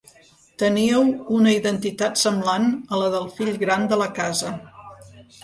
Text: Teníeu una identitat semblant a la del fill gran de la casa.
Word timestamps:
Teníeu 0.61 1.03
una 1.39 1.53
identitat 1.55 2.17
semblant 2.23 2.67
a 2.97 3.03
la 3.03 3.11
del 3.17 3.29
fill 3.37 3.53
gran 3.67 3.87
de 3.93 4.01
la 4.05 4.11
casa. 4.23 4.53